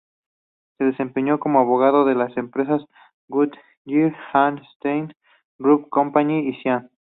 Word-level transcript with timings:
Se 0.79 0.85
desempeñó 0.85 1.39
como 1.39 1.59
abogado 1.59 2.05
de 2.05 2.15
las 2.15 2.35
empresas 2.35 2.81
Goodyear, 3.27 3.51
United 4.33 4.65
States 4.77 5.11
Rubber 5.59 5.89
Company 5.89 6.39
y 6.49 6.55
Siam. 6.63 6.89